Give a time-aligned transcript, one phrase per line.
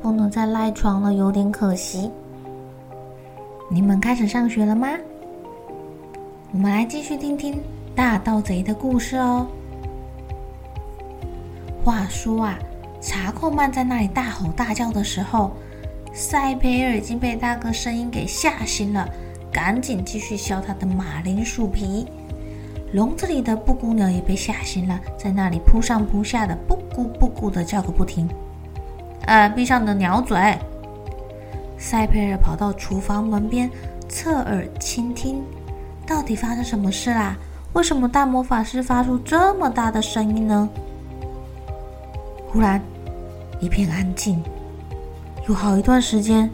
[0.00, 2.10] 不能再赖床了，有点可惜。
[3.68, 4.88] 你们开始上学了吗？
[6.52, 7.60] 我们来继续听听
[7.94, 9.46] 大盗贼的故事哦。
[11.84, 12.58] 话说啊，
[13.00, 15.50] 查克曼在那里大吼大叫的时候，
[16.12, 19.08] 塞培尔已经被大哥声音给吓醒了，
[19.52, 22.06] 赶紧继续削他的马铃薯皮。
[22.92, 28.28] 笼子里的布谷鸟也被吓醒了，在那里扑上扑下的，布谷布谷的叫个不停。
[29.22, 30.58] 呃，闭上你的鸟嘴！
[31.78, 33.70] 塞佩尔跑到厨房门边，
[34.08, 35.42] 侧耳倾听，
[36.06, 37.36] 到底发生什么事啦？
[37.72, 40.68] 为什么大魔法师发出这么大的声音呢？
[42.48, 42.80] 忽然，
[43.60, 44.42] 一片安静，
[45.48, 46.50] 有好一段时间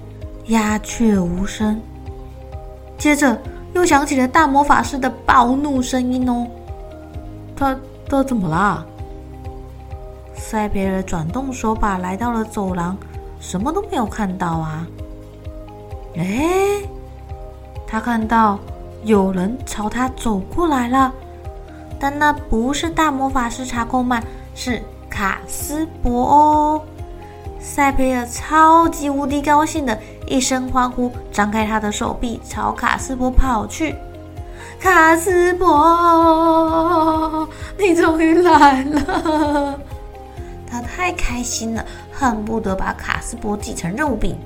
[0.46, 1.80] 鸦雀无声。
[2.98, 3.38] 接着，
[3.74, 6.46] 又响起了大魔法师的暴怒声音哦。
[7.54, 7.76] 他
[8.08, 8.84] 他怎么啦？
[10.34, 12.96] 塞培尔转动手把，来到了走廊，
[13.40, 14.86] 什么都没有看到啊！
[16.16, 16.82] 哎，
[17.86, 18.58] 他看到
[19.04, 21.12] 有人朝他走过来了，
[21.98, 24.22] 但那不是大魔法师查克曼，
[24.54, 26.82] 是卡斯柏哦！
[27.58, 33.94] 塞培尔超级无敌高兴的一声欢呼，张开他的手臂朝卡斯柏跑去。
[34.80, 37.48] 卡斯柏，
[37.78, 39.78] 你终于来了！
[40.72, 44.38] 他太开心了，恨不得把卡斯伯挤成肉饼。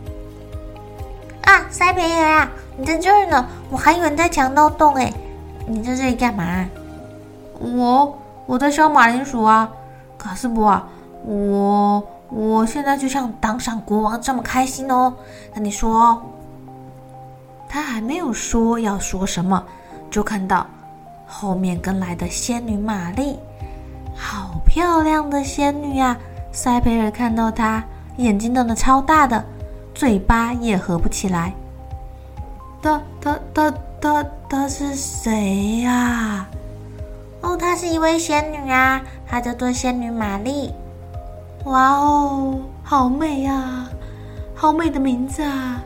[1.42, 3.46] 啊，塞培尔啊，你在这儿呢！
[3.70, 5.14] 我还以为你在强盗洞诶，
[5.68, 6.68] 你在这里干嘛？
[7.60, 9.70] 我我在削马铃薯啊，
[10.18, 10.88] 卡斯伯啊，
[11.24, 15.14] 我我现在就像当上国王这么开心哦。
[15.54, 16.20] 那你说，
[17.68, 19.62] 他还没有说要说什么，
[20.10, 20.66] 就看到
[21.24, 23.38] 后面跟来的仙女玛丽。
[24.16, 24.45] 好
[24.76, 26.14] 漂亮的仙女啊！
[26.52, 27.82] 塞培尔看到她，
[28.18, 29.42] 眼睛瞪得超大的，
[29.94, 31.54] 嘴巴也合不起来。
[32.82, 36.46] 她、她、她、她、她是谁呀？
[37.40, 40.74] 哦，她是一位仙女啊，她叫做仙女玛丽。
[41.64, 43.88] 哇哦，好美啊，
[44.54, 45.80] 好美的名字啊！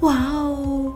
[0.00, 0.92] 哇哦。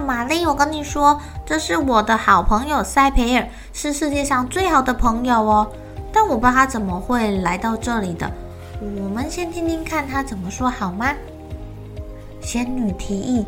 [0.00, 5.66] 玛丽，我跟你说，这是我的好朋友塞培尔，是世界上最好的朋友哦。
[6.12, 8.30] 但我不知道他怎么会来到这里的。
[8.80, 11.12] 我们先听听看他怎么说好吗？
[12.40, 13.46] 仙女提议，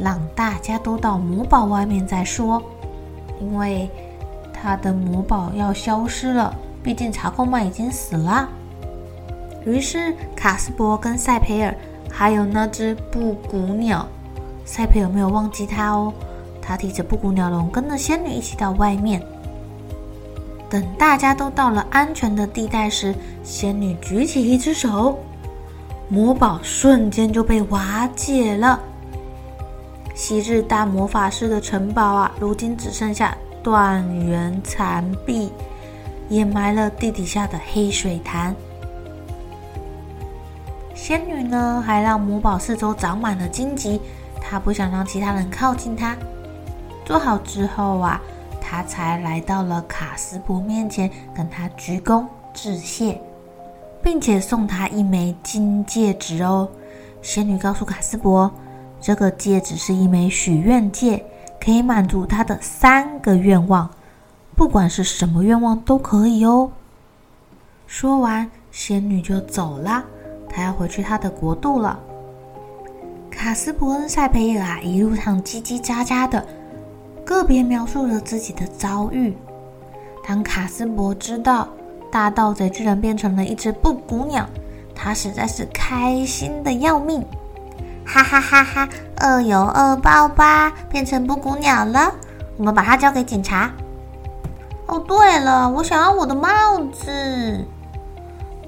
[0.00, 2.62] 让大家都到魔堡外面再说，
[3.40, 3.90] 因为
[4.52, 6.54] 他的魔堡要消失了。
[6.82, 8.48] 毕竟查克曼已经死了。
[9.64, 11.74] 于是卡斯伯跟塞培尔，
[12.10, 14.06] 还有那只布谷鸟。
[14.64, 16.12] 塞培尔没有忘记他哦，
[16.60, 19.22] 他提着布谷鸟笼，跟着仙女一起到外面。
[20.70, 25.18] 等大家都到了安全的地带时，仙女举起一只手，
[26.08, 28.80] 魔堡瞬间就被瓦解了。
[30.14, 35.52] 昔日大魔法师的城堡啊，如今只剩下断垣残壁，
[36.28, 38.54] 掩埋了地底下的黑水潭。
[40.94, 44.00] 仙女呢，还让魔堡四周长满了荆棘。
[44.52, 46.14] 他不想让其他人靠近他。
[47.06, 48.20] 做好之后啊，
[48.60, 53.18] 他才来到了卡斯伯面前，跟他鞠躬致谢，
[54.02, 56.68] 并且送他一枚金戒指哦。
[57.22, 58.52] 仙女告诉卡斯伯，
[59.00, 61.24] 这个戒指是一枚许愿戒，
[61.58, 63.88] 可以满足他的三个愿望，
[64.54, 66.70] 不管是什么愿望都可以哦。
[67.86, 70.04] 说完，仙女就走了，
[70.46, 71.98] 她要回去她的国度了。
[73.42, 76.46] 卡斯伯恩塞培尔啊，一路上叽叽喳喳的，
[77.24, 79.36] 个别描述了自己的遭遇。
[80.24, 81.66] 当卡斯伯知道
[82.08, 84.46] 大盗贼居然变成了一只布谷鸟，
[84.94, 87.26] 他实在是开心的要命，
[88.06, 88.88] 哈哈哈哈！
[89.20, 92.14] 恶有恶报吧，变成布谷鸟了。
[92.56, 93.72] 我们把它交给警察。
[94.86, 96.48] 哦，对了，我想要我的帽
[96.92, 97.66] 子。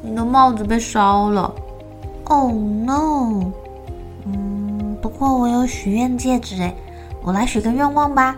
[0.03, 1.55] 你的帽子被烧了。
[2.25, 3.53] Oh no！
[5.33, 6.75] 我有许愿戒指诶，
[7.23, 8.37] 我来许个愿望吧。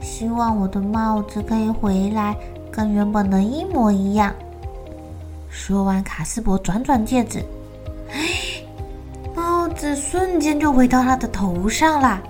[0.00, 2.36] 希望我的帽子可以回来，
[2.70, 4.34] 跟原本的一模一样。
[5.48, 7.44] 说完，卡斯伯转转戒指，
[8.10, 8.18] 哎，
[9.36, 12.20] 帽子瞬间就回到他的头上啦。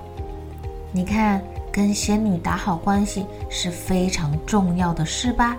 [0.93, 5.57] 你看，跟仙女打好关系是非常重要的事吧？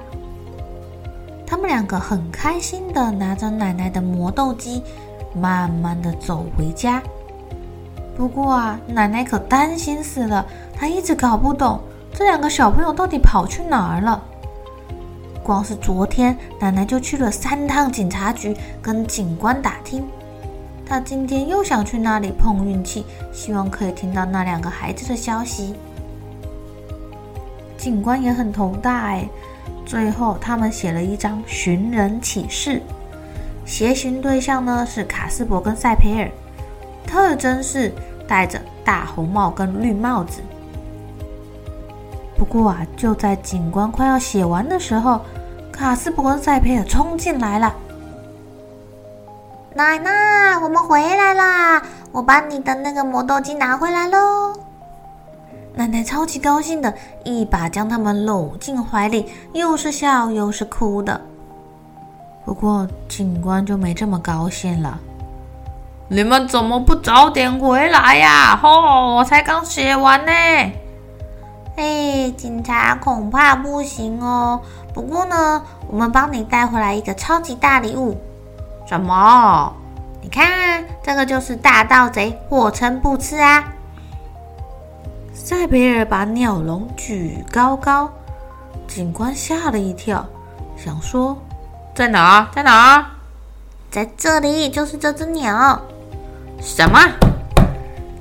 [1.45, 4.81] 他们两个很开心的拿着奶奶的磨豆机，
[5.35, 7.01] 慢慢的走回家。
[8.19, 10.45] 不过啊，奶奶可担心死了，
[10.75, 11.79] 她一直搞不懂
[12.13, 14.21] 这两个小朋友到底跑去哪儿了。
[15.41, 20.05] 光是昨天，奶奶就去了三趟警察局跟警官打听。
[20.85, 25.75] 她今天又想去那里碰运气，希望可以听到那两个孩子的消息。
[27.77, 29.29] 警官也很头大哎，
[29.85, 32.81] 最后他们写了一张寻人启事，
[33.65, 36.29] 协寻对象呢是卡斯伯跟赛培尔，
[37.05, 37.91] 特征是
[38.27, 40.41] 戴着大红帽跟绿帽子。
[42.37, 45.21] 不过啊，就在警官快要写完的时候。
[45.71, 47.73] 卡斯伯跟赛佩尔冲进来了。
[49.73, 51.81] 奶奶，我们回来啦！
[52.11, 54.53] 我把你的那个磨豆机拿回来喽。
[55.75, 56.93] 奶奶超级高兴的，
[57.23, 61.21] 一把将他们搂进怀里，又是笑又是哭的。
[62.43, 64.99] 不过警官就没这么高兴了。
[66.11, 68.55] 你们怎么不早点回来呀？
[68.55, 70.31] 吼、哦，我才刚写完呢。
[71.75, 74.59] 哎，警察恐怕不行哦。
[74.91, 78.17] 不过呢，我们帮你带回来一个超级大礼物。
[78.87, 79.71] 什么？
[80.19, 83.63] 你看，这个就是大盗贼，霍称不吃啊。
[85.31, 88.09] 塞培尔把鸟笼举高高，
[88.87, 90.25] 警官吓了一跳，
[90.75, 91.37] 想说：
[91.93, 92.49] 在哪？
[92.51, 93.05] 在哪？
[93.91, 95.79] 在这里，就是这只鸟。
[96.61, 96.99] 什么？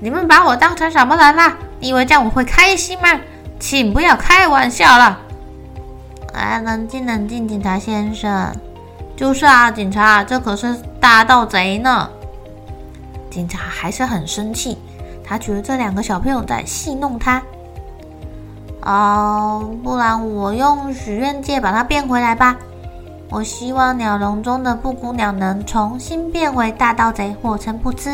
[0.01, 1.53] 你们把我当成什么人了？
[1.81, 3.09] 你以为这样我会开心吗？
[3.59, 5.19] 请不要开玩笑了！
[6.33, 8.53] 哎，冷静冷静，警察先生。
[9.17, 12.09] 就是啊，警察，这可是大盗贼呢。
[13.29, 14.79] 警察还是很生气，
[15.25, 17.43] 他觉得这两个小朋友在戏弄他。
[18.83, 22.57] 哦，不然我用许愿戒把它变回来吧。
[23.31, 28.11] 我希望鸟笼中的布谷鸟能重新变回大盗贼，或陈不知。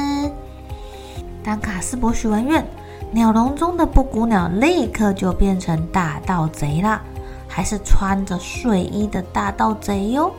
[1.42, 2.64] 当卡斯伯许完愿。
[3.12, 7.00] 鸟笼中的布谷鸟立刻就变成大盗贼了，
[7.46, 10.32] 还是穿着睡衣的大盗贼哟！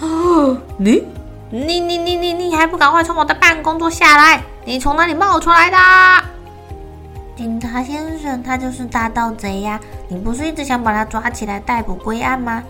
[0.00, 0.06] 啊，
[0.78, 1.02] 你，
[1.50, 4.40] 你，你，你，你，你还不赶快从我的办公桌下来？
[4.64, 5.76] 你从哪里冒出来的？
[7.34, 9.80] 警察先生，他就是大盗贼呀！
[10.06, 12.62] 你不是一直想把他抓起来逮捕归案吗？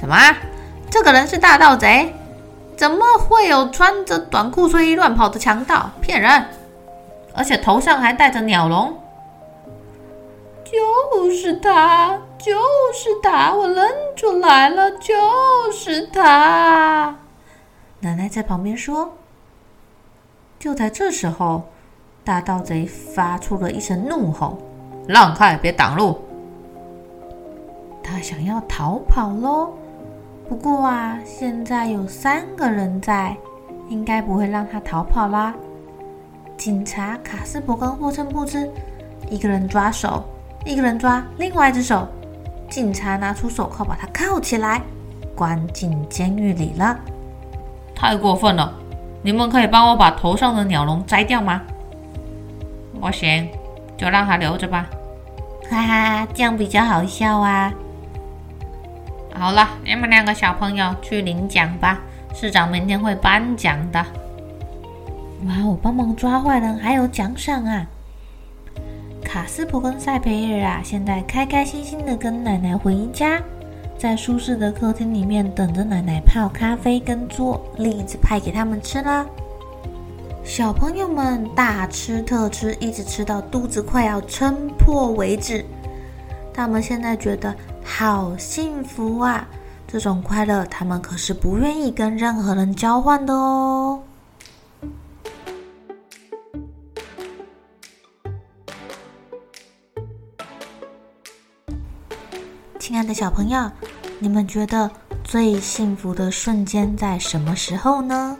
[0.00, 0.16] 什么？
[0.90, 2.14] 这个人是大盗贼？
[2.74, 5.90] 怎么会有穿着短裤睡衣乱跑的强盗？
[6.00, 6.46] 骗人！
[7.34, 8.98] 而且头上还戴着鸟笼，
[10.64, 12.54] 就是他，就
[12.94, 15.14] 是他，我认出来了，就
[15.70, 17.14] 是他。
[18.00, 19.12] 奶奶在旁边说。
[20.58, 21.68] 就在这时候，
[22.24, 24.58] 大盗贼发出了一声怒吼
[25.06, 26.20] ：“让开，别挡路！”
[28.02, 29.72] 他想要逃跑喽，
[30.50, 33.36] 不过啊，现在有三个人在，
[33.88, 35.54] 应该不会让他逃跑啦。
[36.56, 38.68] 警察卡斯伯跟霍琛布知，
[39.30, 40.24] 一个人抓手，
[40.64, 42.04] 一个人抓另外一只手。
[42.68, 44.82] 警察拿出手铐把他铐起来，
[45.36, 46.98] 关进监狱里了。
[47.94, 48.74] 太过分了！
[49.22, 51.62] 你们可以帮我把头上的鸟笼摘掉吗？
[53.00, 53.48] 不行，
[53.96, 54.90] 就让他留着吧。
[55.70, 57.72] 哈哈，这样比较好笑啊。
[59.40, 61.98] 好了，你们两个小朋友去领奖吧，
[62.34, 63.98] 市长明天会颁奖的。
[65.46, 65.66] 哇！
[65.66, 67.86] 我帮忙抓坏人，还有奖赏啊！
[69.24, 73.40] 卡斯普跟赛培尔啊，现在开开心心的跟奶奶回家，
[73.96, 79.24] 在舒适的客厅里面等着奶奶泡咖啡跟做栗子派给他们吃啦。
[80.44, 85.64] 小朋友们大吃特吃，一直吃到肚子快要撑破为止。
[86.52, 87.56] 他们现在觉得
[87.92, 89.46] 好幸福啊！
[89.86, 94.00] 这种快乐，他们可是不愿意跟任何人交换的哦。
[102.78, 103.70] 亲爱的小朋友，
[104.18, 104.90] 你们觉得
[105.22, 108.38] 最幸福的瞬间在什么时候呢？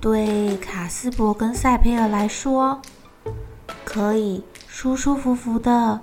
[0.00, 2.80] 对卡斯伯跟赛佩尔来说，
[3.84, 5.98] 可以舒舒服服的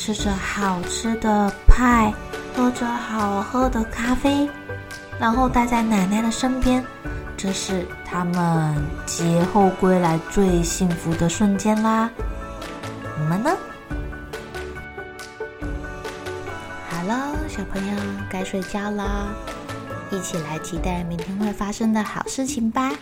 [0.00, 2.14] 吃着好吃的派，
[2.54, 4.48] 喝着好喝的咖啡，
[5.18, 6.82] 然后待在奶奶的身边，
[7.36, 12.08] 这是他们节后归来最幸福的瞬间啦。
[13.18, 13.50] 你们呢？
[16.88, 17.96] 好了，小朋友
[18.30, 19.34] 该睡觉了，
[20.12, 22.92] 一起来期待明天会发生的好事情吧。